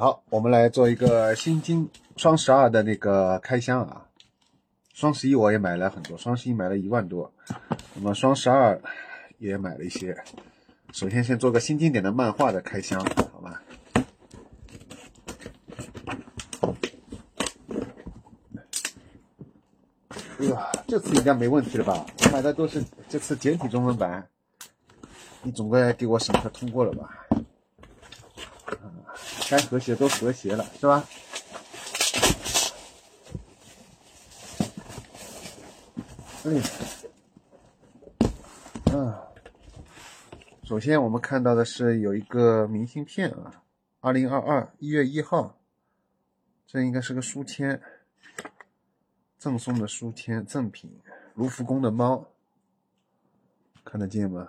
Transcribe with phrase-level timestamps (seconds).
[0.00, 4.06] 好，我们来做一个新金双十二的那个开箱啊。
[4.94, 7.32] 双十一我也买了很多，双十一买了一万多，
[7.96, 8.80] 那么双十二
[9.38, 10.16] 也买了一些。
[10.92, 13.60] 首先先做个新经典的漫画的开箱，好吧？
[20.52, 22.06] 哇，这次应该没问题了吧？
[22.22, 24.28] 我买的都是这次简体中文版，
[25.42, 27.26] 你总该给我审核通过了吧？
[29.50, 31.08] 该和谐都和谐了，是吧？
[36.44, 36.62] 哎，
[38.92, 39.14] 嗯，
[40.64, 43.62] 首先我们看到的是有一个明信片啊，
[44.00, 45.58] 二零二二一月一号，
[46.66, 47.80] 这应该是个书签，
[49.38, 51.00] 赠送的书签赠品，
[51.34, 52.26] 卢浮宫的猫，
[53.84, 54.48] 看得见吗？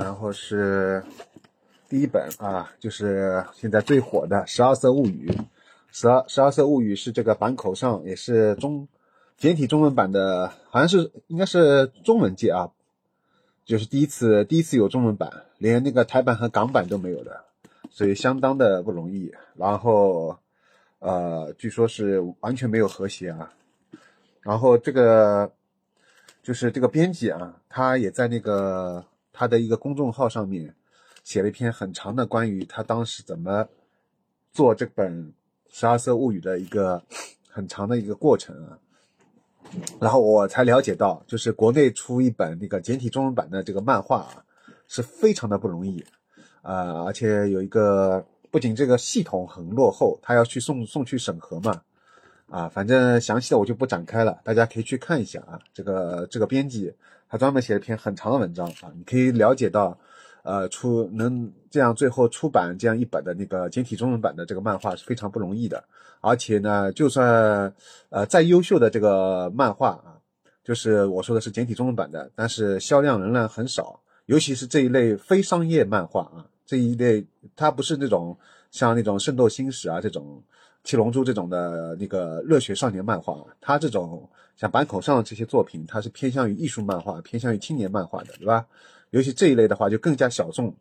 [0.00, 1.04] 然后是
[1.86, 5.30] 第一本啊，就是现在最火的《十二色物语》。
[5.92, 8.88] 十二十二色物语是这个版口上也是中
[9.36, 12.70] 简体中文版的，好像是应该是中文界啊，
[13.66, 17.44] 就是第一次第一次有中文版，连那个台版和港版都没有的，
[17.90, 19.30] 所以相当的不容易。
[19.54, 20.38] 然后
[21.00, 23.52] 呃，据说是完全没有和谐啊。
[24.40, 25.52] 然后这个
[26.42, 29.04] 就是这个编辑啊，他也在那个。
[29.40, 30.74] 他的一个公众号上面
[31.24, 33.66] 写了一篇很长的关于他当时怎么
[34.52, 35.28] 做这本
[35.70, 37.02] 《十二色物语》的一个
[37.48, 38.76] 很长的一个过程啊，
[39.98, 44.44] 然后我才了解到，就是国内出一本那个简体中文版的这个漫画啊，
[44.86, 46.04] 是非常的不容易，
[46.60, 51.80] 呃，而且有一个不仅这个系统很落后，他要去送送去审核嘛，
[52.50, 56.94] 啊，反正详细的我就不展开了，大家可以去看一下啊，这个这个编辑。
[57.30, 59.96] 他专门写了篇很长的文章啊，你可以了解到，
[60.42, 65.84] 呃，出能这样最后出版这样一本的那个简体中文版的这个漫画是非常不容易的，
[66.20, 67.72] 而且呢，就算
[68.08, 70.18] 呃再优秀的这个漫画啊，
[70.64, 77.24] 就是我说的是简体中文版的，但是销量仍然很少，尤其是这一类非商业漫画啊，这一类
[77.54, 78.36] 它不是那种
[78.72, 80.42] 像那种圣斗星矢啊这种。
[80.82, 88.66] 七龙珠这种的那个热血少年漫画，它这种像板口上的这些作品，它是偏向于艺术漫画，偏向于青年漫画的，对吧？
[89.10, 90.74] 尤其这一类的话就更加小众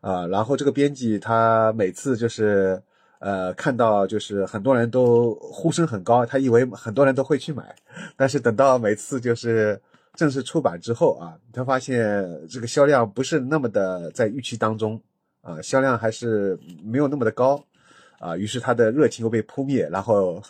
[0.00, 0.26] 啊。
[0.26, 2.82] 然后这个编辑他每次就是
[3.18, 7.74] 呃看到就是很多人都呼声很高，他以为很多人都会去买，
[8.16, 9.80] 但是等到每次就是
[10.14, 15.00] 正式出版之后啊，他发现这个销量不是那么的在预期当中
[15.42, 17.62] 啊，销量还是没有那么的高。
[18.24, 20.42] 啊，于是他的热情又被扑灭，然后，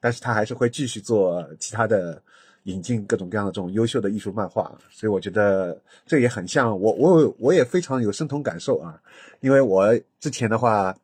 [0.00, 2.22] 但是他还是会继续做其他的，
[2.62, 8.98] 引进各种各样的这种优秀的艺术漫画，所以我觉得这也很像我，我我也非常有深同感受啊，
[9.40, 10.96] 因为我之前的话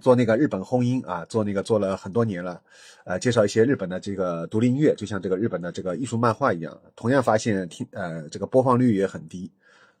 [0.00, 2.60] 做那个日本轰音啊，做那个做了很多年了，
[3.04, 9.48] 呃，介绍一些日本的这个独立音乐，就像这个日本的这个艺术漫画一样，同样发现听呃这个播放率也很低，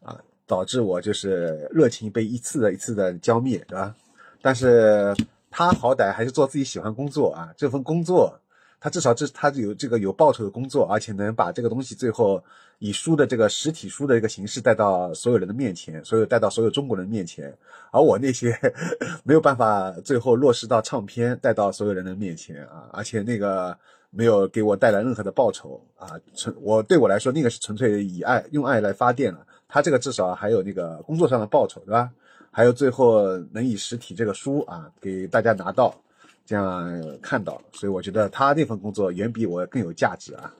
[0.02, 3.94] 啊，导致我就是热情被一次的一次的浇灭，对吧？
[4.42, 5.14] 但是
[5.50, 8.38] 他好歹还是做自己喜欢工作啊，这份工作
[8.80, 12.42] 他至少这他有这个有报酬的工作，而且能把这个东西最后
[12.78, 17.54] 以书的这个实体书的一个形式带到所有人的面前，所有带到所有中国人面前。
[17.90, 18.58] 而我那些
[19.22, 23.76] 没有办法最后落实到唱片带到所有人的面前啊，而且那个
[24.08, 32.10] 没有给我带来任何的报酬啊，纯我对我来说那个是纯粹以爱用爱来发电了，他这个至少还有那个工作上的报酬，对吧？
[32.50, 35.94] 还有最后能以实体这个书啊给大家拿到，
[36.44, 40.52] 这样看到，所以我觉得他那份工作远比我更有价值啊！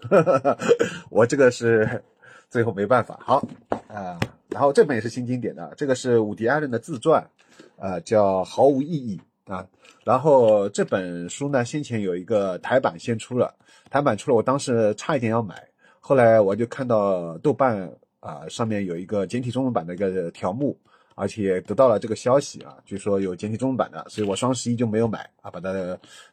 [1.10, 2.02] 我这个是
[2.48, 3.18] 最后没办法。
[3.20, 3.44] 好
[3.88, 7.28] 啊，然后这本也是新经典的，这个是伍迪·艾伦的自传，
[7.76, 9.20] 啊，叫《毫无意义》
[9.52, 9.66] 啊。
[10.04, 13.52] 然后这本书呢，先前有一个台版先出了，
[13.90, 15.68] 台版出了，我当时差一点要买，
[15.98, 17.90] 后来我就看到豆瓣
[18.20, 20.78] 啊上面有一个简体中文版的一个条目。
[21.20, 25.70] 而且得到了这个消息啊，据说有简体中文版的，所以我双十一就没有买啊，把它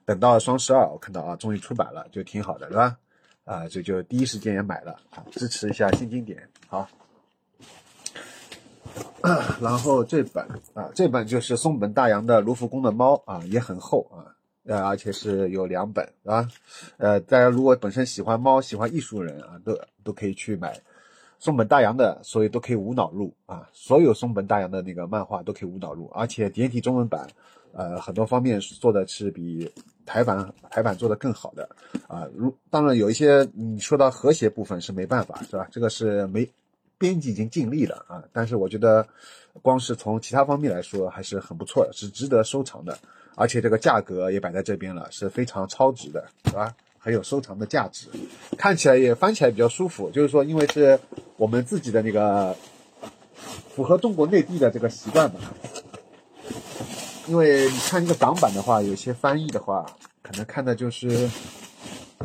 [0.06, 2.98] 等到双十二，我看到啊，终于出版了，就挺好的，对吧？
[3.44, 6.42] 啊，所以就第一时间也买了啊，支持一下新经典。
[6.70, 6.88] 好，
[9.60, 14.32] 然后这本啊，这本就是松本大洋的《卢浮宫的猫》啊，也很厚啊，
[14.64, 16.48] 呃，而且是有两本，是吧？
[16.96, 20.80] 呃，大家如果本身喜欢猫、喜欢艺术人啊，都都可以去买。
[21.40, 23.70] 松本大洋的，所以都可以无脑入啊！
[23.72, 27.28] 所有松本大洋的那个漫画都可以无脑入，而且简体中文版，
[27.74, 29.72] 呃，很多方面做的是比
[30.06, 31.70] 台版台版做的更好的
[32.08, 32.28] 啊。
[32.36, 35.68] 如当然有一些你说到和谐部分是没办法，是吧？
[35.72, 36.50] 这个是没
[36.98, 39.08] 编辑已经尽力了啊，但是我觉得
[39.62, 42.98] 光是从其他方面来说还是很不错的，是值得收藏的，
[43.36, 46.76] 而且这个价格也摆在这边了，是非常超值的，是吧？
[47.08, 48.10] 很有收藏的价值，
[48.58, 51.00] 看起来也翻起来比较舒服，就是说因为是
[51.38, 52.54] 我们自己的那个
[53.74, 55.40] 符合中国内地的这个习惯吧。
[57.30, 59.86] 因为你看这个港版的话，有些翻译的话，
[60.22, 61.30] 可能看的就是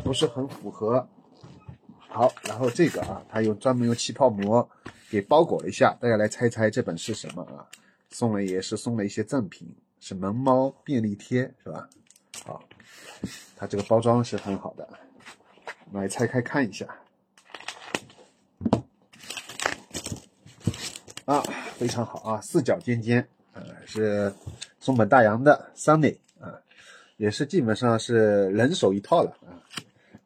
[0.02, 1.06] 不是很符合。
[2.08, 4.68] 好，然后这个啊，它有专门用气泡膜
[5.08, 7.62] 给包裹了一下，大家来猜猜这本是什么啊？
[8.10, 11.88] 送了也是送了一些赠品，是萌猫便利贴是吧？
[12.44, 12.62] 好，
[13.56, 14.88] 它这个包装是很好的，
[15.86, 16.86] 我们来拆开看一下。
[21.24, 21.42] 啊，
[21.76, 24.32] 非常好啊，四角尖尖，呃，是。
[24.84, 26.58] 松本大洋的 Sunny 啊，
[27.16, 29.62] 也是基本上是人手一套了啊。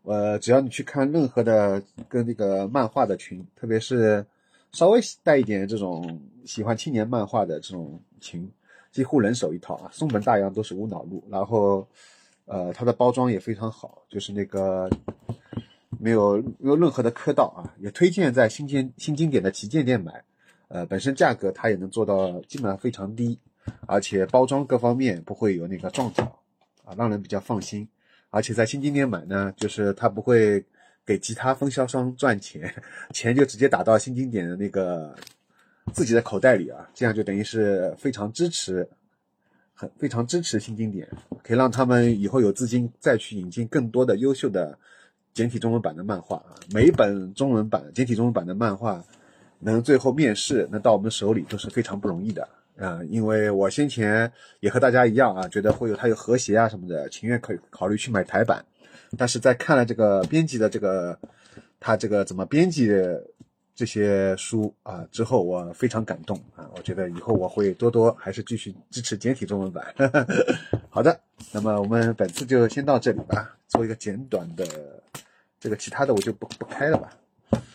[0.04, 4.24] 呃，只要你去看任何的跟那个漫画的群，特别是
[4.72, 8.50] 稍微带一点这种喜欢青年漫画的这种群，
[8.92, 9.90] 几乎人手一套啊。
[9.92, 11.86] 松本大洋都是无脑入，然后
[12.44, 14.90] 呃，它的包装也非常好，就是那个
[15.98, 17.74] 没有没有任何的磕到啊。
[17.78, 20.22] 也推荐在新经新经典的旗舰店买，
[20.68, 23.38] 呃，本身价格它也能做到基本上非常低。
[23.86, 26.22] 而且包装各方面不会有那个撞角，
[26.84, 27.88] 啊，让人比较放心。
[28.30, 30.64] 而且在新经典买呢，就是它不会
[31.04, 32.72] 给其他分销商赚钱，
[33.10, 35.12] 钱就直接打到新经典的那个
[35.92, 38.88] 自己的口袋里啊，这样就等于是非常支持，
[39.74, 41.08] 很非常支持新经典，
[41.42, 44.78] 可以让他们以后有资金再去引进更多的优秀的
[45.32, 46.54] 简体中文版的漫画啊。
[46.72, 49.04] 每一本中文版简体中文版的漫画
[49.60, 52.48] 能最后面世，能到我们手里都是非常不容易的。
[52.78, 54.30] 啊，因为我先前
[54.60, 58.62] 也和大家一样啊，觉得会有它有和谐啊什么的，情愿可以考虑去买台版，
[59.16, 61.18] 但是在看了这个编辑的这个，
[61.80, 62.86] 他这个怎么编辑
[63.76, 69.94] 这些书啊之后，我非常感动啊，我觉得以后我会多多还是继续支持简体中文版。
[70.88, 71.20] 好的，
[71.52, 74.67] 那么我们本次就先到这里吧，做一个简短的，
[75.61, 77.11] 这个其他的我就不不开了吧。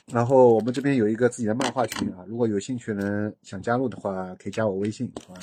[0.07, 5.37] 然后我们这边有一个自己的漫画群啊，如果有兴趣呢，想加入的话，可以加我微信啊，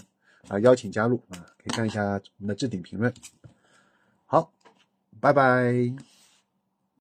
[0.48, 3.14] 啊邀请加入啊，可以看一下我们的置顶评论。
[4.26, 4.52] 好，
[5.20, 6.17] 拜拜。